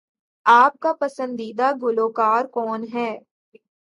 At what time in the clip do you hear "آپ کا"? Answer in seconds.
0.45-0.93